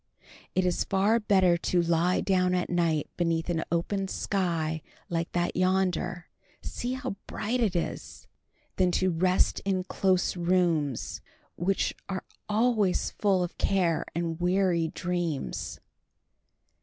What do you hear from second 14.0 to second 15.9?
and weary dreams.